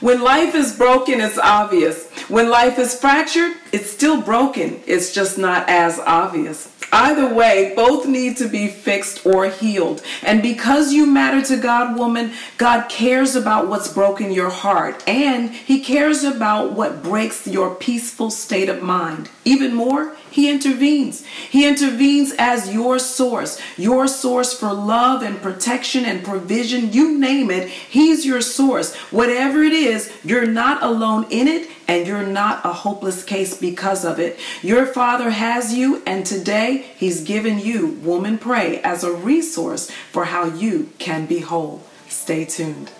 When 0.00 0.22
life 0.22 0.54
is 0.54 0.74
broken, 0.74 1.20
it's 1.20 1.36
obvious. 1.36 2.08
When 2.28 2.48
life 2.48 2.78
is 2.78 2.98
fractured, 2.98 3.52
it's 3.70 3.90
still 3.90 4.22
broken. 4.22 4.80
It's 4.86 5.12
just 5.12 5.36
not 5.36 5.68
as 5.68 5.98
obvious. 5.98 6.68
Either 6.92 7.32
way, 7.32 7.72
both 7.76 8.06
need 8.06 8.36
to 8.36 8.48
be 8.48 8.66
fixed 8.68 9.24
or 9.24 9.48
healed. 9.48 10.02
And 10.22 10.42
because 10.42 10.92
you 10.92 11.06
matter 11.06 11.40
to 11.42 11.56
God, 11.56 11.96
woman, 11.96 12.32
God 12.58 12.88
cares 12.88 13.36
about 13.36 13.68
what's 13.68 13.92
broken 13.92 14.32
your 14.32 14.50
heart 14.50 15.06
and 15.08 15.50
He 15.50 15.80
cares 15.80 16.24
about 16.24 16.72
what 16.72 17.02
breaks 17.02 17.46
your 17.46 17.74
peaceful 17.74 18.30
state 18.30 18.68
of 18.68 18.82
mind. 18.82 19.30
Even 19.44 19.72
more, 19.72 20.16
He 20.30 20.50
intervenes. 20.50 21.24
He 21.24 21.66
intervenes 21.66 22.32
as 22.38 22.72
your 22.72 22.98
source, 22.98 23.60
your 23.76 24.08
source 24.08 24.52
for 24.52 24.72
love 24.72 25.22
and 25.22 25.40
protection 25.40 26.04
and 26.04 26.24
provision. 26.24 26.92
You 26.92 27.18
name 27.18 27.50
it, 27.50 27.68
He's 27.68 28.26
your 28.26 28.40
source. 28.40 28.94
Whatever 29.10 29.62
it 29.62 29.72
is, 29.72 30.12
you're 30.24 30.46
not 30.46 30.82
alone 30.82 31.26
in 31.30 31.46
it 31.46 31.70
and 31.90 32.06
you're 32.06 32.26
not 32.26 32.64
a 32.64 32.72
hopeless 32.72 33.24
case 33.24 33.56
because 33.56 34.04
of 34.04 34.20
it. 34.20 34.38
Your 34.62 34.86
Father 34.86 35.30
has 35.30 35.74
you, 35.74 36.00
and 36.06 36.24
today 36.24 36.79
He's 36.80 37.22
given 37.22 37.58
you, 37.58 37.98
Woman 38.02 38.38
Pray, 38.38 38.80
as 38.82 39.04
a 39.04 39.12
resource 39.12 39.90
for 40.12 40.24
how 40.24 40.44
you 40.46 40.90
can 40.98 41.26
be 41.26 41.40
whole. 41.40 41.82
Stay 42.08 42.44
tuned. 42.44 42.90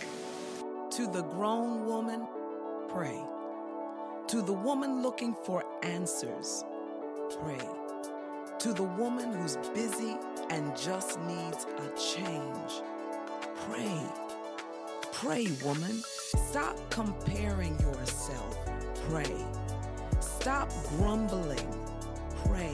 To 0.92 1.06
the 1.06 1.22
grown 1.22 1.86
woman, 1.86 2.26
pray. 2.88 3.20
To 4.28 4.42
the 4.42 4.52
woman 4.52 5.02
looking 5.02 5.34
for 5.44 5.64
answers, 5.82 6.64
pray. 7.42 7.60
To 8.60 8.72
the 8.72 8.82
woman 8.82 9.32
who's 9.32 9.56
busy 9.74 10.16
and 10.50 10.76
just 10.76 11.18
needs 11.20 11.66
a 11.78 11.98
change, 11.98 12.82
pray. 13.66 14.00
Pray, 15.12 15.48
woman. 15.64 16.02
Stop 16.48 16.78
comparing 16.90 17.78
yourself. 17.80 18.58
Pray. 19.08 19.34
Stop 20.20 20.70
grumbling. 20.88 21.68
Pray. 22.46 22.72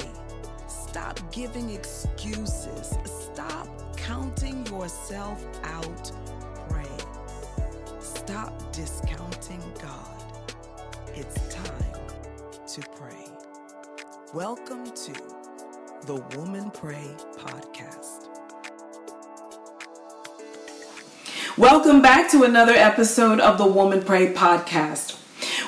Stop 1.16 1.32
giving 1.32 1.70
excuses. 1.70 2.94
Stop 3.06 3.96
counting 3.96 4.66
yourself 4.66 5.42
out. 5.64 6.12
Pray. 6.68 6.84
Stop 8.00 8.70
discounting 8.70 9.62
God. 9.80 10.52
It's 11.14 11.54
time 11.54 12.00
to 12.66 12.80
pray. 12.96 13.24
Welcome 14.34 14.84
to 14.84 15.12
the 16.04 16.16
Woman 16.36 16.70
Pray 16.70 17.08
podcast. 17.38 18.28
Welcome 21.56 22.02
back 22.02 22.30
to 22.32 22.42
another 22.42 22.74
episode 22.74 23.40
of 23.40 23.56
the 23.56 23.66
Woman 23.66 24.02
Pray 24.02 24.34
podcast. 24.34 25.16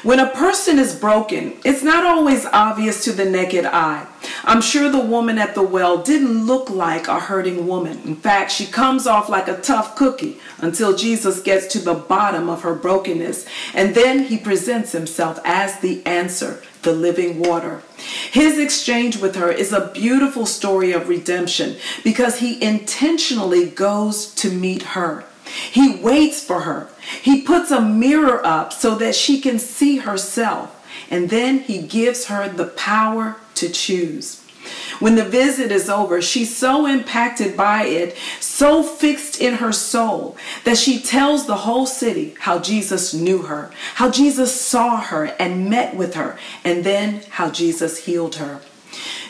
When 0.04 0.20
a 0.20 0.28
person 0.28 0.78
is 0.78 0.94
broken, 0.94 1.56
it's 1.64 1.82
not 1.82 2.04
always 2.04 2.44
obvious 2.44 3.02
to 3.04 3.12
the 3.12 3.24
naked 3.24 3.64
eye. 3.64 4.06
I'm 4.44 4.61
sure 4.61 4.91
the 4.91 4.98
woman 4.98 5.39
at 5.39 5.55
the 5.55 5.62
well 5.62 6.03
didn't 6.03 6.47
look 6.47 6.70
like 6.70 7.08
a 7.08 7.20
hurting 7.20 7.67
woman. 7.67 8.00
In 8.05 8.17
fact, 8.17 8.53
she 8.53 8.67
comes 8.67 9.06
off 9.06 9.28
like 9.28 9.48
a 9.48 9.61
tough 9.61 9.97
cookie 9.97 10.39
until 10.58 10.97
Jesus 10.97 11.41
gets 11.41 11.67
to 11.69 11.78
the 11.78 11.94
bottom 11.94 12.48
of 12.48 12.62
her 12.62 12.75
brokenness. 12.75 13.47
And 13.75 13.94
then 13.94 14.25
he 14.25 14.39
presents 14.39 14.92
himself 14.92 15.39
as 15.44 15.81
the 15.81 16.05
answer, 16.06 16.62
the 16.83 16.92
living 16.92 17.39
water. 17.41 17.83
His 18.31 18.59
exchange 18.59 19.16
with 19.19 19.36
her 19.36 19.50
is 19.50 19.72
a 19.72 19.91
beautiful 19.92 20.47
story 20.47 20.92
of 20.92 21.09
redemption 21.09 21.77
because 22.05 22.39
he 22.39 22.62
intentionally 22.62 23.66
goes 23.66 24.33
to 24.36 24.50
meet 24.50 24.83
her. 24.83 25.25
He 25.70 25.97
waits 25.97 26.44
for 26.44 26.61
her. 26.61 26.89
He 27.22 27.42
puts 27.42 27.70
a 27.70 27.81
mirror 27.81 28.44
up 28.44 28.72
so 28.72 28.94
that 28.97 29.14
she 29.14 29.41
can 29.41 29.59
see 29.59 29.98
herself. 29.98 30.75
And 31.11 31.31
then 31.31 31.61
he 31.61 31.81
gives 31.81 32.27
her 32.27 32.48
the 32.48 32.66
power 32.66 33.37
to 33.58 33.69
choose. 33.69 34.44
When 34.98 35.14
the 35.14 35.24
visit 35.24 35.70
is 35.70 35.88
over, 35.88 36.20
she's 36.20 36.54
so 36.54 36.86
impacted 36.86 37.56
by 37.56 37.84
it, 37.84 38.16
so 38.41 38.82
fixed 38.82 39.41
in 39.41 39.54
her 39.54 39.72
soul, 39.72 40.36
that 40.64 40.76
she 40.76 41.00
tells 41.00 41.46
the 41.46 41.56
whole 41.56 41.86
city 41.86 42.34
how 42.41 42.58
Jesus 42.58 43.14
knew 43.14 43.42
her, 43.42 43.70
how 43.94 44.10
Jesus 44.10 44.60
saw 44.60 45.00
her 45.00 45.26
and 45.38 45.70
met 45.70 45.97
with 45.97 46.14
her, 46.14 46.38
and 46.64 46.84
then 46.84 47.22
how 47.30 47.50
Jesus 47.50 48.04
healed 48.04 48.36
her. 48.36 48.60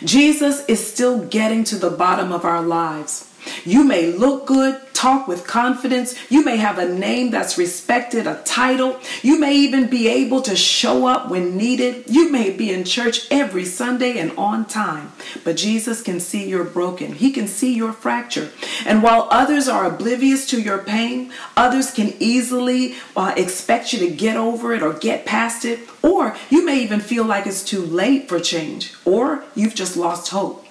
Jesus 0.02 0.64
is 0.66 0.84
still 0.84 1.24
getting 1.24 1.64
to 1.64 1.76
the 1.76 1.90
bottom 1.90 2.32
of 2.32 2.44
our 2.44 2.62
lives. 2.62 3.32
You 3.64 3.84
may 3.84 4.06
look 4.06 4.46
good, 4.46 4.80
talk 4.98 5.28
with 5.28 5.46
confidence. 5.46 6.16
You 6.28 6.44
may 6.44 6.56
have 6.56 6.76
a 6.76 6.88
name 6.88 7.30
that's 7.30 7.56
respected, 7.56 8.26
a 8.26 8.42
title. 8.44 8.98
You 9.22 9.38
may 9.38 9.54
even 9.54 9.86
be 9.86 10.08
able 10.08 10.42
to 10.42 10.56
show 10.56 11.06
up 11.06 11.30
when 11.30 11.56
needed. 11.56 12.06
You 12.08 12.32
may 12.32 12.50
be 12.50 12.72
in 12.72 12.84
church 12.84 13.30
every 13.30 13.64
Sunday 13.64 14.18
and 14.18 14.32
on 14.36 14.64
time. 14.64 15.12
But 15.44 15.56
Jesus 15.56 16.02
can 16.02 16.18
see 16.18 16.48
you're 16.48 16.64
broken, 16.64 17.12
He 17.12 17.30
can 17.30 17.46
see 17.46 17.72
your 17.74 17.92
fracture. 17.92 18.50
And 18.84 19.00
while 19.04 19.28
others 19.30 19.68
are 19.68 19.84
oblivious 19.86 20.48
to 20.50 20.60
your 20.60 20.78
pain, 20.78 21.32
others 21.56 21.92
can 21.92 22.14
easily 22.18 22.96
uh, 23.16 23.34
expect 23.36 23.92
you 23.92 24.00
to 24.00 24.10
get 24.10 24.36
over 24.36 24.74
it 24.74 24.82
or 24.82 24.94
get 24.94 25.24
past 25.24 25.64
it. 25.64 25.78
Or 26.02 26.36
you 26.50 26.64
may 26.66 26.82
even 26.82 26.98
feel 26.98 27.24
like 27.24 27.46
it's 27.46 27.62
too 27.62 27.82
late 27.82 28.28
for 28.28 28.40
change, 28.40 28.94
or 29.04 29.44
you've 29.54 29.74
just 29.76 29.96
lost 29.96 30.30
hope. 30.30 30.67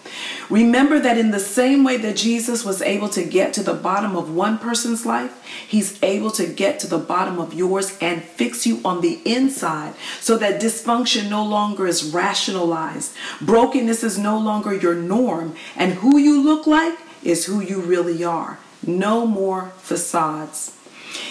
Remember 0.50 1.00
that 1.00 1.18
in 1.18 1.32
the 1.32 1.40
same 1.40 1.84
way 1.84 1.98
that 1.98 2.16
Jesus 2.16 2.64
was 2.64 2.82
able 2.82 3.10
to 3.10 3.24
get 3.24 3.54
to 3.54 3.64
the 3.64 3.74
bottom 3.74 4.16
of 4.16 4.34
one 4.34 4.58
person's 4.58 5.06
life, 5.06 5.44
he's 5.68 6.02
able 6.04 6.32
to 6.32 6.46
get 6.46 6.80
to 6.80 6.88
the 6.88 6.98
bottom 6.98 7.40
of 7.40 7.54
yours 7.54 7.98
and 8.00 8.24
fix 8.24 8.66
you 8.66 8.80
on 8.86 9.02
the 9.02 9.22
inside 9.26 9.94
so 10.20 10.38
that 10.38 10.62
dysfunction 10.62 11.30
no 11.30 11.44
longer 11.44 11.88
is 11.88 12.14
rationalized. 12.14 13.14
Brokenness 13.42 14.04
is 14.04 14.18
no 14.18 14.38
longer 14.38 14.74
your 14.74 14.96
norm, 14.96 15.56
and 15.76 15.94
who 15.96 16.18
you 16.18 16.42
look 16.42 16.68
like 16.68 16.98
is 17.24 17.46
who 17.46 17.60
you 17.60 17.82
really 17.82 18.24
are. 18.24 18.60
No 18.86 19.26
more 19.26 19.72
facades. 19.78 20.77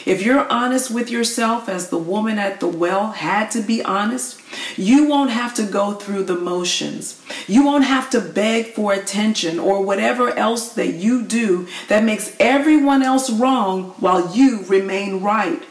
If 0.04 0.22
you're 0.22 0.50
honest 0.50 0.90
with 0.90 1.10
yourself, 1.10 1.68
as 1.68 1.88
the 1.88 1.98
woman 1.98 2.38
at 2.38 2.60
the 2.60 2.68
well 2.68 3.12
had 3.12 3.50
to 3.52 3.60
be 3.60 3.82
honest, 3.82 4.40
you 4.76 5.06
won't 5.06 5.30
have 5.30 5.54
to 5.54 5.64
go 5.64 5.94
through 5.94 6.24
the 6.24 6.36
motions. 6.36 7.20
You 7.46 7.64
won't 7.64 7.84
have 7.84 8.10
to 8.10 8.20
beg 8.20 8.66
for 8.68 8.92
attention 8.92 9.58
or 9.58 9.82
whatever 9.82 10.30
else 10.30 10.72
that 10.74 10.94
you 10.94 11.22
do 11.22 11.66
that 11.88 12.04
makes 12.04 12.36
everyone 12.38 13.02
else 13.02 13.30
wrong 13.30 13.94
while 13.98 14.34
you 14.34 14.64
remain 14.64 15.20
right. 15.20 15.62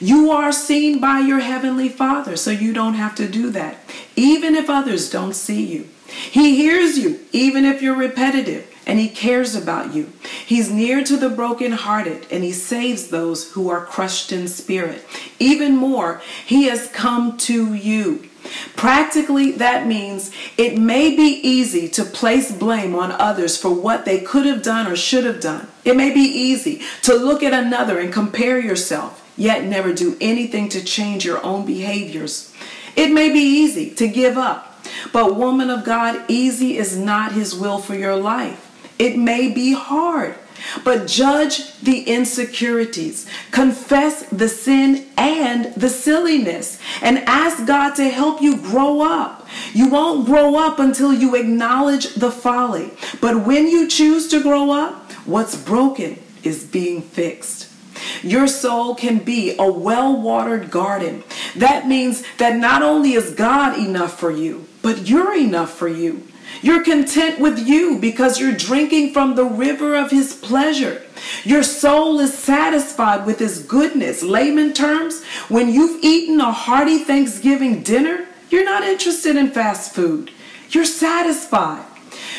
You 0.00 0.30
are 0.30 0.52
seen 0.52 1.00
by 1.00 1.20
your 1.20 1.40
Heavenly 1.40 1.88
Father, 1.88 2.36
so 2.36 2.50
you 2.50 2.72
don't 2.72 2.94
have 2.94 3.14
to 3.16 3.28
do 3.28 3.50
that, 3.50 3.78
even 4.16 4.54
if 4.54 4.68
others 4.68 5.10
don't 5.10 5.34
see 5.34 5.64
you. 5.64 5.88
He 6.06 6.56
hears 6.56 6.98
you, 6.98 7.20
even 7.32 7.64
if 7.64 7.82
you're 7.82 7.96
repetitive 7.96 8.73
and 8.86 8.98
he 8.98 9.08
cares 9.08 9.54
about 9.54 9.94
you. 9.94 10.12
He's 10.44 10.70
near 10.70 11.02
to 11.04 11.16
the 11.16 11.30
brokenhearted 11.30 12.26
and 12.30 12.44
he 12.44 12.52
saves 12.52 13.08
those 13.08 13.52
who 13.52 13.68
are 13.68 13.84
crushed 13.84 14.32
in 14.32 14.48
spirit. 14.48 15.04
Even 15.38 15.76
more, 15.76 16.20
he 16.44 16.64
has 16.64 16.88
come 16.88 17.36
to 17.38 17.74
you. 17.74 18.28
Practically, 18.76 19.52
that 19.52 19.86
means 19.86 20.30
it 20.58 20.78
may 20.78 21.16
be 21.16 21.40
easy 21.42 21.88
to 21.88 22.04
place 22.04 22.52
blame 22.52 22.94
on 22.94 23.12
others 23.12 23.56
for 23.56 23.70
what 23.70 24.04
they 24.04 24.20
could 24.20 24.44
have 24.44 24.62
done 24.62 24.86
or 24.86 24.96
should 24.96 25.24
have 25.24 25.40
done. 25.40 25.68
It 25.84 25.96
may 25.96 26.12
be 26.12 26.20
easy 26.20 26.82
to 27.02 27.14
look 27.14 27.42
at 27.42 27.54
another 27.54 27.98
and 27.98 28.12
compare 28.12 28.58
yourself, 28.58 29.26
yet 29.36 29.64
never 29.64 29.94
do 29.94 30.16
anything 30.20 30.68
to 30.70 30.84
change 30.84 31.24
your 31.24 31.42
own 31.44 31.64
behaviors. 31.64 32.52
It 32.96 33.12
may 33.12 33.32
be 33.32 33.40
easy 33.40 33.90
to 33.94 34.08
give 34.08 34.36
up. 34.36 34.70
But, 35.12 35.36
woman 35.36 35.70
of 35.70 35.84
God, 35.84 36.24
easy 36.28 36.76
is 36.76 36.96
not 36.96 37.32
his 37.32 37.54
will 37.54 37.78
for 37.78 37.94
your 37.94 38.16
life. 38.16 38.63
It 38.98 39.18
may 39.18 39.52
be 39.52 39.72
hard, 39.72 40.36
but 40.84 41.06
judge 41.06 41.78
the 41.80 42.02
insecurities, 42.02 43.28
confess 43.50 44.24
the 44.30 44.48
sin 44.48 45.06
and 45.16 45.74
the 45.74 45.88
silliness, 45.88 46.78
and 47.02 47.18
ask 47.20 47.66
God 47.66 47.94
to 47.96 48.08
help 48.08 48.40
you 48.40 48.56
grow 48.56 49.02
up. 49.02 49.46
You 49.72 49.88
won't 49.88 50.26
grow 50.26 50.56
up 50.56 50.78
until 50.78 51.12
you 51.12 51.34
acknowledge 51.34 52.14
the 52.14 52.30
folly. 52.30 52.92
But 53.20 53.44
when 53.46 53.68
you 53.68 53.88
choose 53.88 54.28
to 54.28 54.42
grow 54.42 54.70
up, 54.70 55.12
what's 55.26 55.56
broken 55.56 56.20
is 56.42 56.64
being 56.64 57.02
fixed. 57.02 57.70
Your 58.22 58.46
soul 58.46 58.94
can 58.94 59.18
be 59.18 59.56
a 59.58 59.70
well 59.70 60.20
watered 60.20 60.70
garden. 60.70 61.22
That 61.56 61.86
means 61.86 62.24
that 62.38 62.56
not 62.56 62.82
only 62.82 63.14
is 63.14 63.30
God 63.30 63.78
enough 63.78 64.18
for 64.18 64.30
you, 64.30 64.66
but 64.82 65.08
you're 65.08 65.34
enough 65.34 65.72
for 65.72 65.88
you. 65.88 66.26
You're 66.62 66.84
content 66.84 67.40
with 67.40 67.58
you 67.58 67.98
because 67.98 68.40
you're 68.40 68.52
drinking 68.56 69.12
from 69.12 69.34
the 69.34 69.44
river 69.44 69.94
of 69.94 70.10
his 70.10 70.34
pleasure. 70.34 71.02
Your 71.44 71.62
soul 71.62 72.20
is 72.20 72.36
satisfied 72.36 73.26
with 73.26 73.38
his 73.38 73.62
goodness. 73.62 74.22
Layman 74.22 74.72
terms, 74.72 75.22
when 75.48 75.68
you've 75.68 76.02
eaten 76.02 76.40
a 76.40 76.52
hearty 76.52 76.98
Thanksgiving 76.98 77.82
dinner, 77.82 78.26
you're 78.50 78.64
not 78.64 78.82
interested 78.82 79.36
in 79.36 79.50
fast 79.50 79.94
food. 79.94 80.30
You're 80.70 80.84
satisfied. 80.84 81.84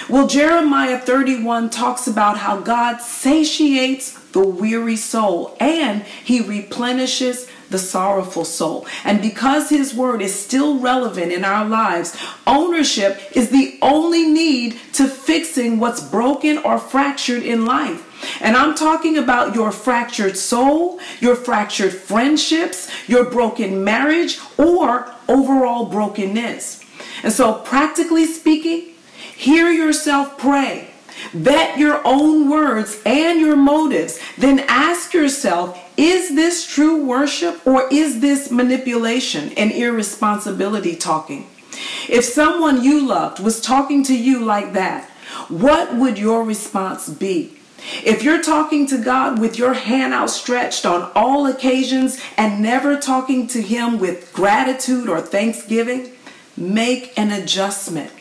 Well, 0.09 0.27
Jeremiah 0.27 1.00
31 1.00 1.69
talks 1.69 2.07
about 2.07 2.38
how 2.38 2.59
God 2.59 3.01
satiates 3.01 4.11
the 4.31 4.45
weary 4.45 4.97
soul 4.97 5.56
and 5.59 6.03
he 6.03 6.41
replenishes 6.41 7.47
the 7.69 7.79
sorrowful 7.79 8.45
soul. 8.45 8.85
And 9.03 9.21
because 9.21 9.69
his 9.69 9.94
word 9.94 10.21
is 10.21 10.38
still 10.38 10.79
relevant 10.79 11.31
in 11.31 11.45
our 11.45 11.65
lives, 11.65 12.17
ownership 12.45 13.21
is 13.33 13.50
the 13.50 13.77
only 13.81 14.25
need 14.27 14.79
to 14.94 15.07
fixing 15.07 15.79
what's 15.79 16.01
broken 16.01 16.57
or 16.59 16.77
fractured 16.77 17.44
in 17.44 17.65
life. 17.65 18.12
And 18.41 18.56
I'm 18.56 18.75
talking 18.75 19.17
about 19.17 19.56
your 19.56 19.71
fractured 19.71 20.38
soul, 20.38 21.00
your 21.19 21.35
fractured 21.35 21.94
friendships, 21.94 22.89
your 23.07 23.25
broken 23.25 23.83
marriage, 23.83 24.39
or 24.57 25.13
overall 25.27 25.85
brokenness. 25.85 26.83
And 27.23 27.33
so, 27.33 27.53
practically 27.53 28.25
speaking, 28.25 28.94
hear 29.35 29.69
yourself 29.71 30.38
pray. 30.38 30.94
Vet 31.31 31.77
your 31.77 32.01
own 32.06 32.50
words 32.50 33.01
and 33.06 33.39
your 33.39 33.56
motives. 33.56 34.19
Then 34.38 34.59
ask 34.67 35.13
yourself 35.13 35.81
is 35.97 36.35
this 36.35 36.67
true 36.67 37.06
worship 37.06 37.65
or 37.65 37.88
is 37.91 38.19
this 38.19 38.51
manipulation 38.51 39.53
and 39.53 39.71
irresponsibility 39.71 40.95
talking? 40.95 41.47
If 42.09 42.25
someone 42.25 42.83
you 42.83 43.06
loved 43.06 43.39
was 43.39 43.62
talking 43.62 44.03
to 44.03 44.15
you 44.15 44.44
like 44.44 44.73
that, 44.73 45.09
what 45.47 45.95
would 45.95 46.17
your 46.17 46.44
response 46.44 47.09
be? 47.09 47.57
If 48.03 48.23
you're 48.23 48.41
talking 48.41 48.88
to 48.88 48.97
God 48.97 49.39
with 49.39 49.57
your 49.57 49.73
hand 49.73 50.13
outstretched 50.13 50.85
on 50.85 51.11
all 51.15 51.45
occasions 51.45 52.19
and 52.38 52.61
never 52.61 53.00
talking 53.00 53.47
to 53.47 53.61
Him 53.61 54.00
with 54.00 54.33
gratitude 54.33 55.07
or 55.07 55.21
thanksgiving, 55.21 56.11
make 56.57 57.18
an 57.18 57.31
adjustment. 57.31 58.11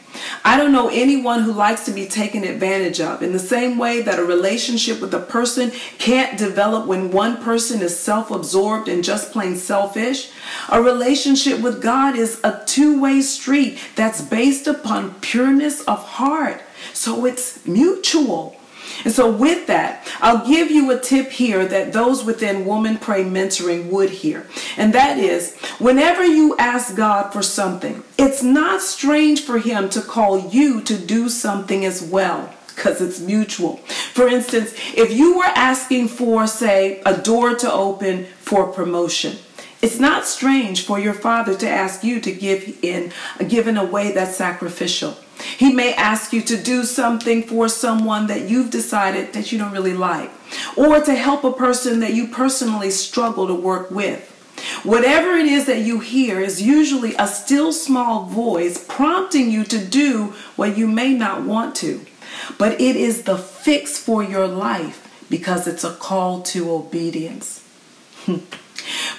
I 0.45 0.57
don't 0.57 0.73
know 0.73 0.89
anyone 0.89 1.43
who 1.43 1.53
likes 1.53 1.85
to 1.87 1.91
be 1.93 2.07
taken 2.07 2.45
advantage 2.45 3.01
of. 3.01 3.23
In 3.23 3.33
the 3.33 3.39
same 3.39 3.79
way 3.79 4.03
that 4.03 4.19
a 4.19 4.25
relationship 4.25 5.01
with 5.01 5.15
a 5.15 5.21
person 5.21 5.71
can't 5.99 6.39
develop 6.39 6.87
when 6.87 7.11
one 7.11 7.43
person 7.43 7.81
is 7.81 7.99
self 7.99 8.31
absorbed 8.31 8.89
and 8.89 9.05
just 9.05 9.33
plain 9.33 9.57
selfish, 9.57 10.31
a 10.69 10.83
relationship 10.83 11.61
with 11.61 11.83
God 11.83 12.17
is 12.17 12.41
a 12.45 12.63
two 12.67 13.01
way 13.01 13.21
street 13.21 13.79
that's 13.97 14.21
based 14.21 14.67
upon 14.67 15.15
pureness 15.21 15.81
of 15.83 16.03
heart. 16.05 16.63
So 16.93 17.25
it's 17.25 17.67
mutual. 17.67 18.57
And 19.05 19.13
so, 19.13 19.31
with 19.31 19.67
that, 19.67 20.07
I'll 20.21 20.47
give 20.47 20.71
you 20.71 20.91
a 20.91 20.99
tip 20.99 21.31
here 21.31 21.67
that 21.67 21.93
those 21.93 22.25
within 22.25 22.67
Woman 22.67 22.99
Pray 22.99 23.25
Mentoring 23.25 23.91
would 23.91 24.11
hear. 24.11 24.47
And 24.77 24.93
that 24.95 25.19
is 25.19 25.57
whenever 25.79 26.25
you 26.25 26.57
ask 26.59 26.97
God 26.97 27.33
for 27.33 27.43
something, 27.43 28.03
it's 28.19 28.43
not 28.43 28.81
strange 28.81 29.43
for 29.43 29.59
Him 29.59 29.89
to 29.91 30.01
call 30.01 30.49
you 30.51 30.81
to 30.83 30.97
do 30.97 31.29
something 31.29 31.85
as 31.85 32.03
well 32.03 32.53
because 32.75 33.01
it's 33.01 33.21
mutual. 33.21 33.77
For 34.13 34.29
instance, 34.29 34.75
if 34.97 35.13
you 35.13 35.39
were 35.39 35.45
asking 35.45 36.09
for, 36.09 36.47
say, 36.47 37.01
a 37.07 37.17
door 37.17 37.55
to 37.55 37.73
open 37.73 38.25
for 38.41 38.73
promotion, 38.73 39.39
it's 39.81 39.99
not 39.99 40.25
strange 40.25 40.85
for 40.85 40.99
your 40.99 41.13
father 41.13 41.55
to 41.57 41.69
ask 41.69 42.03
you 42.03 42.21
to 42.21 42.33
give 42.33 42.79
in, 42.83 43.13
give 43.49 43.69
in 43.69 43.77
a 43.77 43.85
way 43.85 44.13
that's 44.13 44.37
sacrificial. 44.37 45.17
He 45.59 45.73
may 45.73 45.95
ask 45.95 46.33
you 46.33 46.43
to 46.43 46.57
do 46.57 46.85
something 46.85 47.43
for 47.43 47.69
someone 47.69 48.27
that 48.27 48.49
you've 48.49 48.71
decided 48.71 49.33
that 49.33 49.53
you 49.53 49.59
don't 49.59 49.73
really 49.73 49.95
like, 49.95 50.31
or 50.77 51.01
to 51.01 51.15
help 51.15 51.45
a 51.45 51.53
person 51.53 52.01
that 52.01 52.15
you 52.15 52.29
personally 52.29 52.91
struggle 52.91 53.47
to 53.47 53.55
work 53.55 53.91
with. 53.91 54.31
Whatever 54.83 55.37
it 55.37 55.47
is 55.47 55.67
that 55.67 55.81
you 55.81 56.01
hear 56.01 56.41
is 56.41 56.63
usually 56.63 57.15
a 57.19 57.27
still 57.27 57.73
small 57.73 58.27
voice 58.27 58.85
prompting 58.89 59.51
you 59.51 59.65
to 59.65 59.85
do 59.85 60.35
what 60.57 60.77
you 60.77 60.87
may 60.87 61.13
not 61.15 61.43
want 61.43 61.75
to. 61.77 62.05
But 62.59 62.81
it 62.81 62.97
is 62.97 63.23
the 63.23 63.39
fix 63.39 63.99
for 63.99 64.23
your 64.23 64.47
life 64.47 65.27
because 65.31 65.67
it's 65.67 65.85
a 65.85 65.95
call 65.95 66.43
to 66.43 66.71
obedience. 66.71 67.65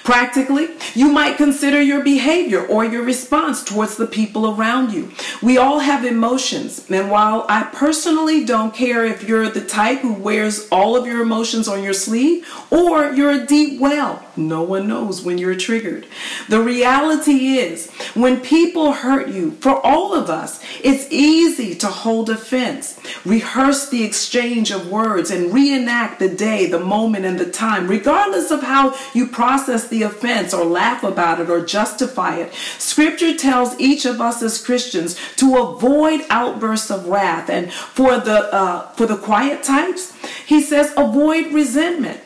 Practically, 0.06 0.68
you 0.94 1.10
might 1.10 1.36
consider 1.36 1.82
your 1.82 2.00
behavior 2.00 2.64
or 2.64 2.84
your 2.84 3.02
response 3.02 3.64
towards 3.64 3.96
the 3.96 4.06
people 4.06 4.54
around 4.54 4.92
you. 4.92 5.10
We 5.42 5.58
all 5.58 5.80
have 5.80 6.04
emotions, 6.04 6.88
and 6.88 7.10
while 7.10 7.44
I 7.48 7.64
personally 7.64 8.44
don't 8.44 8.72
care 8.72 9.04
if 9.04 9.28
you're 9.28 9.50
the 9.50 9.64
type 9.64 9.98
who 9.98 10.12
wears 10.12 10.68
all 10.70 10.96
of 10.96 11.08
your 11.08 11.22
emotions 11.22 11.66
on 11.66 11.82
your 11.82 11.92
sleeve 11.92 12.46
or 12.70 13.10
you're 13.14 13.32
a 13.32 13.46
deep 13.46 13.80
well, 13.80 14.24
no 14.36 14.62
one 14.62 14.86
knows 14.86 15.22
when 15.22 15.38
you're 15.38 15.56
triggered. 15.56 16.06
The 16.48 16.60
reality 16.60 17.56
is, 17.56 17.90
when 18.14 18.40
people 18.40 18.92
hurt 18.92 19.26
you, 19.26 19.52
for 19.60 19.84
all 19.84 20.14
of 20.14 20.30
us, 20.30 20.62
it's 20.84 21.10
easy 21.10 21.74
to 21.74 21.88
hold 21.88 22.30
offense, 22.30 23.00
rehearse 23.26 23.88
the 23.88 24.04
exchange 24.04 24.70
of 24.70 24.90
words, 24.90 25.30
and 25.30 25.52
reenact 25.52 26.18
the 26.18 26.28
day, 26.28 26.66
the 26.66 26.78
moment, 26.78 27.24
and 27.24 27.38
the 27.38 27.50
time, 27.50 27.88
regardless 27.88 28.50
of 28.50 28.62
how 28.62 28.96
you 29.14 29.26
process 29.26 29.88
the 29.88 30.02
offense 30.02 30.54
or 30.54 30.64
laugh 30.64 31.02
about 31.02 31.40
it 31.40 31.50
or 31.50 31.64
justify 31.64 32.36
it. 32.36 32.54
Scripture 32.78 33.36
tells 33.36 33.78
each 33.78 34.04
of 34.04 34.20
us 34.20 34.42
as 34.42 34.62
Christians 34.62 35.18
to 35.36 35.56
avoid 35.56 36.24
outbursts 36.30 36.90
of 36.90 37.06
wrath, 37.06 37.50
and 37.50 37.72
for 37.72 38.18
the 38.18 38.52
uh, 38.54 38.90
for 38.92 39.06
the 39.06 39.16
quiet 39.16 39.62
types, 39.62 40.14
he 40.46 40.60
says 40.60 40.92
avoid 40.96 41.52
resentment. 41.52 42.20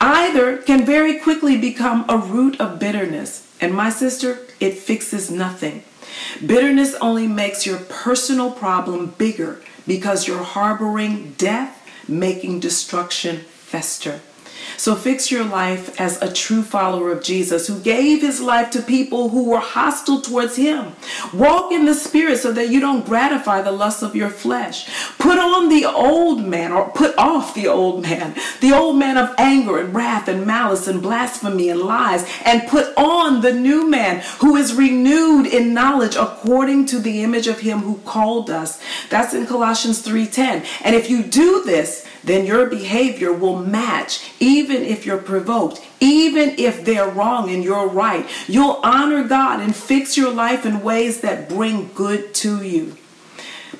Either 0.00 0.58
can 0.58 0.84
very 0.84 1.18
quickly 1.18 1.56
become 1.56 2.04
a 2.08 2.18
root 2.18 2.60
of 2.60 2.78
bitterness. 2.78 3.46
And 3.60 3.74
my 3.74 3.90
sister, 3.90 4.38
it 4.58 4.78
fixes 4.78 5.30
nothing. 5.30 5.84
Bitterness 6.44 6.94
only 7.00 7.26
makes 7.26 7.66
your 7.66 7.78
personal 7.78 8.50
problem 8.50 9.14
bigger 9.18 9.60
because 9.90 10.28
you're 10.28 10.44
harboring 10.44 11.32
death, 11.32 11.84
making 12.06 12.60
destruction 12.60 13.38
fester. 13.38 14.20
So 14.76 14.94
fix 14.94 15.30
your 15.30 15.44
life 15.44 16.00
as 16.00 16.20
a 16.22 16.32
true 16.32 16.62
follower 16.62 17.10
of 17.10 17.22
Jesus 17.22 17.66
who 17.66 17.78
gave 17.80 18.22
his 18.22 18.40
life 18.40 18.70
to 18.70 18.82
people 18.82 19.28
who 19.30 19.50
were 19.50 19.60
hostile 19.60 20.20
towards 20.20 20.56
him. 20.56 20.92
Walk 21.32 21.72
in 21.72 21.84
the 21.84 21.94
spirit 21.94 22.38
so 22.38 22.52
that 22.52 22.68
you 22.70 22.80
don't 22.80 23.06
gratify 23.06 23.62
the 23.62 23.72
lusts 23.72 24.02
of 24.02 24.16
your 24.16 24.30
flesh. 24.30 24.88
Put 25.18 25.38
on 25.38 25.68
the 25.68 25.84
old 25.84 26.44
man 26.44 26.72
or 26.72 26.90
put 26.90 27.16
off 27.18 27.54
the 27.54 27.68
old 27.68 28.02
man, 28.02 28.34
the 28.60 28.72
old 28.72 28.96
man 28.96 29.16
of 29.16 29.34
anger 29.38 29.78
and 29.78 29.94
wrath 29.94 30.28
and 30.28 30.46
malice 30.46 30.86
and 30.86 31.02
blasphemy 31.02 31.68
and 31.68 31.80
lies, 31.80 32.28
and 32.44 32.68
put 32.68 32.96
on 32.96 33.40
the 33.40 33.52
new 33.52 33.88
man 33.88 34.22
who 34.40 34.56
is 34.56 34.74
renewed 34.74 35.46
in 35.46 35.74
knowledge 35.74 36.16
according 36.16 36.86
to 36.86 36.98
the 36.98 37.22
image 37.22 37.46
of 37.46 37.60
him 37.60 37.80
who 37.80 37.98
called 38.04 38.50
us. 38.50 38.80
That's 39.08 39.34
in 39.34 39.46
Colossians 39.46 40.00
3:10. 40.00 40.62
And 40.82 40.94
if 40.94 41.10
you 41.10 41.22
do 41.22 41.62
this, 41.64 42.04
then 42.24 42.46
your 42.46 42.66
behavior 42.66 43.32
will 43.32 43.58
match 43.58 44.30
even 44.40 44.82
if 44.82 45.06
you're 45.06 45.18
provoked, 45.18 45.80
even 46.00 46.50
if 46.58 46.84
they're 46.84 47.08
wrong 47.08 47.50
and 47.50 47.64
you're 47.64 47.88
right. 47.88 48.28
You'll 48.46 48.80
honor 48.82 49.24
God 49.24 49.60
and 49.60 49.74
fix 49.74 50.16
your 50.16 50.30
life 50.30 50.66
in 50.66 50.82
ways 50.82 51.20
that 51.20 51.48
bring 51.48 51.90
good 51.94 52.34
to 52.36 52.62
you. 52.62 52.96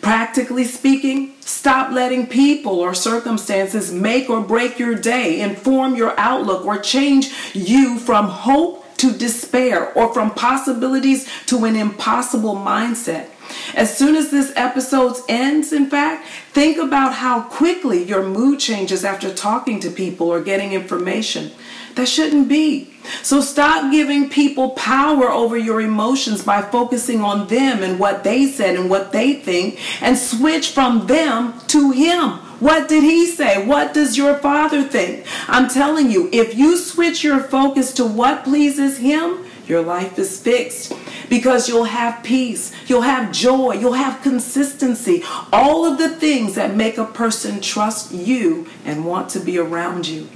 Practically 0.01 0.65
speaking, 0.65 1.35
stop 1.41 1.93
letting 1.93 2.27
people 2.27 2.81
or 2.81 2.95
circumstances 2.95 3.93
make 3.93 4.31
or 4.31 4.41
break 4.41 4.79
your 4.79 4.95
day, 4.95 5.41
inform 5.41 5.95
your 5.95 6.19
outlook, 6.19 6.65
or 6.65 6.79
change 6.79 7.31
you 7.53 7.99
from 7.99 8.29
hope 8.29 8.87
to 8.97 9.13
despair 9.13 9.93
or 9.95 10.13
from 10.15 10.31
possibilities 10.31 11.29
to 11.47 11.65
an 11.65 11.77
impossible 11.77 12.55
mindset. 12.55 13.29
As 13.75 13.97
soon 13.97 14.17
as 14.17 14.31
this 14.31 14.53
episode 14.57 15.17
ends, 15.29 15.73
in 15.73 15.89
fact, 15.89 16.27
think 16.53 16.79
about 16.79 17.15
how 17.15 17.43
quickly 17.43 18.03
your 18.03 18.23
mood 18.23 18.61
changes 18.61 19.05
after 19.05 19.33
talking 19.33 19.81
to 19.81 19.91
people 19.91 20.29
or 20.29 20.41
getting 20.41 20.73
information. 20.73 21.53
That 21.95 22.09
shouldn't 22.09 22.49
be. 22.49 22.91
So 23.23 23.41
stop 23.41 23.91
giving 23.91 24.29
people 24.29 24.71
power 24.71 25.31
over 25.31 25.57
your 25.57 25.81
emotions 25.81 26.43
by 26.43 26.63
focusing 26.63 27.21
on 27.21 27.49
them 27.49 27.83
and 27.83 27.99
what 27.99 28.25
they 28.25 28.47
said 28.47 28.77
and 28.77 28.89
what 28.89 29.13
they 29.13 29.35
think 29.35 29.81
and 30.03 30.17
switch 30.17 30.71
from 30.71 31.07
them 31.07 31.59
to 31.69 31.91
Him. 31.91 32.31
What 32.61 32.89
did 32.89 33.03
He 33.03 33.27
say? 33.27 33.67
What 33.67 33.95
does 33.95 34.17
your 34.17 34.37
Father 34.37 34.83
think? 34.83 35.27
I'm 35.49 35.69
telling 35.69 36.11
you, 36.11 36.29
if 36.33 36.55
you 36.55 36.77
switch 36.77 37.25
your 37.25 37.41
focus 37.41 37.93
to 37.95 38.05
what 38.05 38.45
pleases 38.45 38.99
Him, 38.99 39.47
your 39.69 39.83
life 39.83 40.19
is 40.19 40.41
fixed 40.41 40.93
because 41.29 41.69
you'll 41.69 41.85
have 41.85 42.23
peace, 42.23 42.73
you'll 42.87 43.03
have 43.03 43.33
joy, 43.33 43.73
you'll 43.75 43.93
have 43.93 44.23
consistency. 44.23 45.23
All 45.53 45.85
of 45.85 45.99
the 45.99 46.09
things 46.09 46.55
that 46.57 46.75
make 46.75 46.99
a 46.99 47.05
person 47.05 47.61
trust 47.61 48.13
you 48.13 48.69
and 48.85 49.05
want 49.05 49.31
to 49.31 49.41
be 49.41 49.59
around 49.59 50.09
you. 50.09 50.29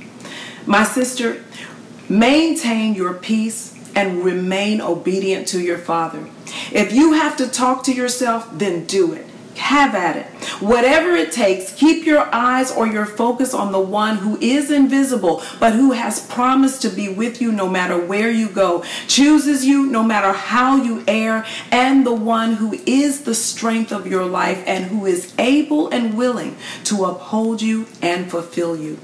My 0.66 0.84
sister, 0.84 1.44
maintain 2.08 2.94
your 2.94 3.14
peace 3.14 3.74
and 3.94 4.24
remain 4.24 4.80
obedient 4.80 5.46
to 5.48 5.60
your 5.60 5.78
Father. 5.78 6.28
If 6.72 6.92
you 6.92 7.12
have 7.12 7.36
to 7.36 7.48
talk 7.48 7.84
to 7.84 7.92
yourself, 7.92 8.48
then 8.52 8.84
do 8.86 9.12
it. 9.12 9.26
Have 9.56 9.94
at 9.94 10.16
it. 10.16 10.26
Whatever 10.60 11.14
it 11.14 11.32
takes, 11.32 11.72
keep 11.72 12.04
your 12.04 12.28
eyes 12.34 12.72
or 12.72 12.86
your 12.86 13.06
focus 13.06 13.54
on 13.54 13.72
the 13.72 13.80
one 13.80 14.18
who 14.18 14.36
is 14.40 14.70
invisible, 14.70 15.42
but 15.60 15.72
who 15.72 15.92
has 15.92 16.26
promised 16.26 16.82
to 16.82 16.88
be 16.88 17.08
with 17.08 17.40
you 17.40 17.52
no 17.52 17.68
matter 17.68 17.98
where 17.98 18.30
you 18.30 18.48
go, 18.48 18.82
chooses 19.06 19.64
you 19.64 19.86
no 19.86 20.02
matter 20.02 20.32
how 20.32 20.76
you 20.76 21.04
err, 21.06 21.46
and 21.70 22.06
the 22.06 22.14
one 22.14 22.54
who 22.54 22.78
is 22.84 23.22
the 23.22 23.34
strength 23.34 23.92
of 23.92 24.06
your 24.06 24.24
life 24.24 24.62
and 24.66 24.86
who 24.86 25.06
is 25.06 25.32
able 25.38 25.88
and 25.88 26.16
willing 26.16 26.56
to 26.84 27.04
uphold 27.04 27.62
you 27.62 27.86
and 28.02 28.30
fulfill 28.30 28.76
you. 28.76 28.96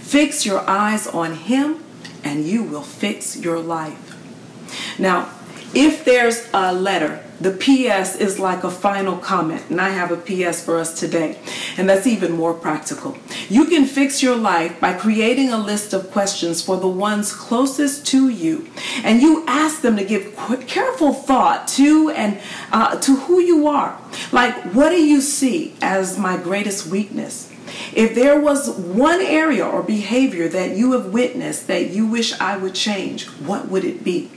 Fix 0.00 0.44
your 0.44 0.68
eyes 0.68 1.06
on 1.06 1.34
him, 1.34 1.82
and 2.24 2.44
you 2.44 2.62
will 2.62 2.82
fix 2.82 3.36
your 3.36 3.58
life. 3.58 4.18
Now, 4.98 5.30
if 5.74 6.04
there's 6.04 6.48
a 6.52 6.72
letter, 6.72 7.24
the 7.42 7.50
PS 7.50 8.14
is 8.16 8.38
like 8.38 8.62
a 8.62 8.70
final 8.70 9.16
comment, 9.16 9.64
and 9.68 9.80
I 9.80 9.88
have 9.88 10.12
a 10.12 10.16
PS 10.16 10.64
for 10.64 10.78
us 10.78 10.98
today, 10.98 11.38
and 11.76 11.88
that's 11.88 12.06
even 12.06 12.32
more 12.32 12.54
practical. 12.54 13.16
You 13.48 13.64
can 13.64 13.84
fix 13.84 14.22
your 14.22 14.36
life 14.36 14.78
by 14.78 14.92
creating 14.92 15.50
a 15.50 15.58
list 15.58 15.92
of 15.92 16.10
questions 16.12 16.62
for 16.62 16.76
the 16.76 16.88
ones 16.88 17.34
closest 17.34 18.06
to 18.08 18.28
you, 18.28 18.68
and 19.02 19.20
you 19.20 19.44
ask 19.48 19.82
them 19.82 19.96
to 19.96 20.04
give 20.04 20.36
careful 20.68 21.12
thought 21.12 21.66
to 21.68 22.10
and 22.10 22.38
uh, 22.70 22.96
to 23.00 23.16
who 23.16 23.40
you 23.40 23.66
are. 23.66 23.98
Like, 24.30 24.54
what 24.74 24.90
do 24.90 25.02
you 25.02 25.20
see 25.20 25.74
as 25.82 26.18
my 26.18 26.36
greatest 26.36 26.86
weakness? 26.86 27.50
If 27.92 28.14
there 28.14 28.38
was 28.40 28.70
one 28.70 29.20
area 29.20 29.66
or 29.66 29.82
behavior 29.82 30.48
that 30.48 30.76
you 30.76 30.92
have 30.92 31.06
witnessed 31.06 31.66
that 31.66 31.90
you 31.90 32.06
wish 32.06 32.38
I 32.40 32.56
would 32.56 32.74
change, 32.74 33.26
what 33.26 33.68
would 33.68 33.84
it 33.84 34.04
be? 34.04 34.30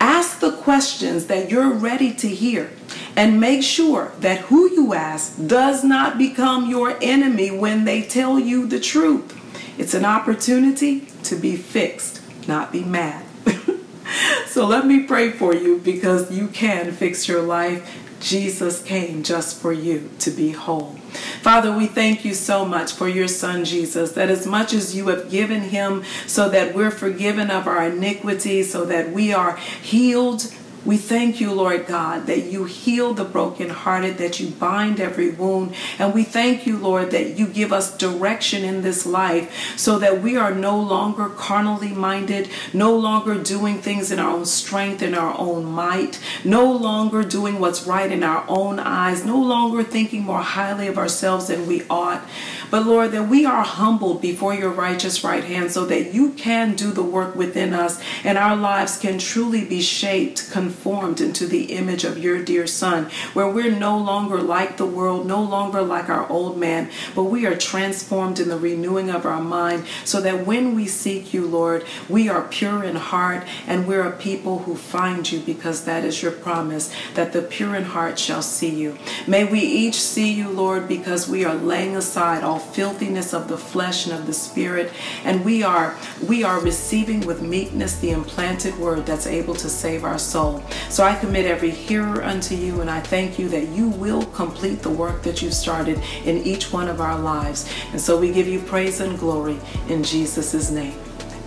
Ask 0.00 0.40
the 0.40 0.52
questions 0.52 1.26
that 1.26 1.50
you're 1.50 1.72
ready 1.72 2.12
to 2.14 2.28
hear 2.28 2.70
and 3.16 3.40
make 3.40 3.62
sure 3.62 4.12
that 4.20 4.40
who 4.42 4.70
you 4.70 4.94
ask 4.94 5.34
does 5.46 5.82
not 5.82 6.18
become 6.18 6.68
your 6.68 6.96
enemy 7.00 7.50
when 7.50 7.84
they 7.84 8.02
tell 8.02 8.38
you 8.38 8.66
the 8.66 8.80
truth. 8.80 9.32
It's 9.78 9.94
an 9.94 10.04
opportunity 10.04 11.06
to 11.24 11.36
be 11.36 11.56
fixed, 11.56 12.20
not 12.46 12.72
be 12.72 12.84
mad. 12.84 13.24
so 14.46 14.66
let 14.66 14.86
me 14.86 15.04
pray 15.04 15.30
for 15.30 15.54
you 15.54 15.78
because 15.78 16.30
you 16.30 16.48
can 16.48 16.92
fix 16.92 17.26
your 17.26 17.42
life. 17.42 18.02
Jesus 18.20 18.82
came 18.82 19.22
just 19.22 19.60
for 19.60 19.72
you 19.72 20.10
to 20.20 20.30
be 20.30 20.52
whole. 20.52 20.96
Father, 21.16 21.72
we 21.72 21.86
thank 21.86 22.24
you 22.24 22.34
so 22.34 22.64
much 22.64 22.92
for 22.92 23.08
your 23.08 23.28
son 23.28 23.64
Jesus, 23.64 24.12
that 24.12 24.30
as 24.30 24.46
much 24.46 24.72
as 24.72 24.94
you 24.94 25.08
have 25.08 25.30
given 25.30 25.62
him 25.62 26.04
so 26.26 26.48
that 26.48 26.74
we're 26.74 26.90
forgiven 26.90 27.50
of 27.50 27.66
our 27.66 27.88
iniquities, 27.88 28.72
so 28.72 28.84
that 28.84 29.10
we 29.12 29.32
are 29.32 29.56
healed 29.56 30.52
we 30.86 30.96
thank 30.96 31.40
you, 31.40 31.52
Lord 31.52 31.86
God, 31.86 32.26
that 32.26 32.44
you 32.44 32.64
heal 32.64 33.12
the 33.12 33.24
brokenhearted, 33.24 34.18
that 34.18 34.38
you 34.38 34.50
bind 34.50 35.00
every 35.00 35.30
wound. 35.30 35.74
And 35.98 36.14
we 36.14 36.22
thank 36.22 36.66
you, 36.66 36.78
Lord, 36.78 37.10
that 37.10 37.36
you 37.36 37.48
give 37.48 37.72
us 37.72 37.96
direction 37.96 38.64
in 38.64 38.82
this 38.82 39.04
life 39.04 39.74
so 39.76 39.98
that 39.98 40.22
we 40.22 40.36
are 40.36 40.54
no 40.54 40.80
longer 40.80 41.28
carnally 41.28 41.88
minded, 41.88 42.48
no 42.72 42.96
longer 42.96 43.34
doing 43.42 43.78
things 43.78 44.12
in 44.12 44.20
our 44.20 44.30
own 44.30 44.46
strength, 44.46 45.02
in 45.02 45.14
our 45.14 45.36
own 45.36 45.64
might, 45.64 46.20
no 46.44 46.70
longer 46.72 47.24
doing 47.24 47.58
what's 47.58 47.84
right 47.84 48.12
in 48.12 48.22
our 48.22 48.44
own 48.48 48.78
eyes, 48.78 49.24
no 49.24 49.38
longer 49.38 49.82
thinking 49.82 50.22
more 50.22 50.42
highly 50.42 50.86
of 50.86 50.98
ourselves 50.98 51.48
than 51.48 51.66
we 51.66 51.82
ought. 51.90 52.22
But 52.70 52.86
Lord, 52.86 53.12
that 53.12 53.28
we 53.28 53.44
are 53.44 53.62
humbled 53.62 54.20
before 54.20 54.54
your 54.54 54.70
righteous 54.70 55.22
right 55.22 55.44
hand 55.44 55.70
so 55.70 55.84
that 55.86 56.12
you 56.12 56.32
can 56.32 56.74
do 56.74 56.92
the 56.92 57.02
work 57.02 57.34
within 57.34 57.72
us 57.74 58.00
and 58.24 58.38
our 58.38 58.56
lives 58.56 58.98
can 58.98 59.18
truly 59.18 59.64
be 59.64 59.80
shaped, 59.80 60.50
conformed 60.50 61.20
into 61.20 61.46
the 61.46 61.72
image 61.72 62.04
of 62.04 62.18
your 62.18 62.42
dear 62.42 62.66
Son, 62.66 63.10
where 63.34 63.48
we're 63.48 63.76
no 63.76 63.98
longer 63.98 64.40
like 64.40 64.76
the 64.76 64.86
world, 64.86 65.26
no 65.26 65.42
longer 65.42 65.82
like 65.82 66.08
our 66.08 66.28
old 66.28 66.58
man, 66.58 66.90
but 67.14 67.24
we 67.24 67.46
are 67.46 67.56
transformed 67.56 68.40
in 68.40 68.48
the 68.48 68.58
renewing 68.58 69.10
of 69.10 69.24
our 69.26 69.40
mind 69.40 69.84
so 70.04 70.20
that 70.20 70.46
when 70.46 70.74
we 70.74 70.86
seek 70.86 71.32
you, 71.32 71.46
Lord, 71.46 71.84
we 72.08 72.28
are 72.28 72.42
pure 72.42 72.82
in 72.82 72.96
heart 72.96 73.46
and 73.66 73.86
we're 73.86 74.06
a 74.06 74.12
people 74.12 74.60
who 74.60 74.76
find 74.76 75.30
you 75.30 75.40
because 75.40 75.84
that 75.84 76.04
is 76.04 76.22
your 76.22 76.32
promise 76.32 76.92
that 77.14 77.32
the 77.32 77.42
pure 77.42 77.74
in 77.74 77.84
heart 77.84 78.18
shall 78.18 78.42
see 78.42 78.74
you. 78.74 78.98
May 79.26 79.44
we 79.44 79.60
each 79.60 80.00
see 80.00 80.32
you, 80.32 80.48
Lord, 80.48 80.88
because 80.88 81.28
we 81.28 81.44
are 81.44 81.54
laying 81.54 81.96
aside 81.96 82.42
all 82.56 82.62
filthiness 82.62 83.34
of 83.34 83.48
the 83.48 83.58
flesh 83.58 84.06
and 84.06 84.18
of 84.18 84.26
the 84.26 84.32
spirit 84.32 84.90
and 85.24 85.44
we 85.44 85.62
are 85.62 85.94
we 86.26 86.42
are 86.42 86.58
receiving 86.60 87.20
with 87.26 87.42
meekness 87.42 87.98
the 87.98 88.10
implanted 88.10 88.74
word 88.78 89.04
that's 89.04 89.26
able 89.26 89.54
to 89.54 89.68
save 89.68 90.04
our 90.04 90.18
soul 90.18 90.62
so 90.88 91.04
i 91.04 91.14
commit 91.14 91.44
every 91.44 91.70
hearer 91.70 92.24
unto 92.24 92.54
you 92.54 92.80
and 92.80 92.90
i 92.90 92.98
thank 92.98 93.38
you 93.38 93.46
that 93.46 93.68
you 93.68 93.90
will 93.90 94.24
complete 94.26 94.80
the 94.80 94.88
work 94.88 95.22
that 95.22 95.42
you've 95.42 95.52
started 95.52 96.00
in 96.24 96.38
each 96.38 96.72
one 96.72 96.88
of 96.88 96.98
our 96.98 97.18
lives 97.18 97.70
and 97.92 98.00
so 98.00 98.18
we 98.18 98.32
give 98.32 98.48
you 98.48 98.58
praise 98.60 99.00
and 99.00 99.18
glory 99.18 99.58
in 99.88 100.02
jesus' 100.02 100.70
name 100.70 100.98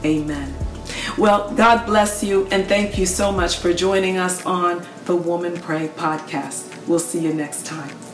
amen 0.05 0.53
well, 1.17 1.53
God 1.53 1.85
bless 1.85 2.23
you 2.23 2.47
and 2.51 2.65
thank 2.65 2.97
you 2.97 3.05
so 3.05 3.31
much 3.31 3.57
for 3.57 3.73
joining 3.73 4.17
us 4.17 4.45
on 4.45 4.85
the 5.05 5.15
Woman 5.15 5.59
Pray 5.59 5.89
podcast. 5.89 6.87
We'll 6.87 6.99
see 6.99 7.19
you 7.19 7.33
next 7.33 7.65
time. 7.65 8.08